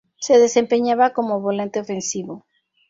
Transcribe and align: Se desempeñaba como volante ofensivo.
Se 0.25 0.39
desempeñaba 0.39 1.11
como 1.17 1.41
volante 1.41 1.79
ofensivo. 1.79 2.47